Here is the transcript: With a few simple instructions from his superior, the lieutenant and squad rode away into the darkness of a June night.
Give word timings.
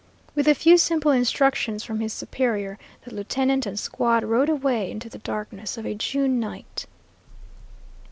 With 0.33 0.47
a 0.47 0.55
few 0.55 0.79
simple 0.79 1.11
instructions 1.11 1.83
from 1.83 1.99
his 1.99 2.11
superior, 2.11 2.79
the 3.03 3.13
lieutenant 3.13 3.67
and 3.67 3.77
squad 3.77 4.23
rode 4.23 4.49
away 4.49 4.89
into 4.89 5.09
the 5.09 5.19
darkness 5.19 5.77
of 5.77 5.85
a 5.85 5.93
June 5.93 6.39
night. 6.39 6.87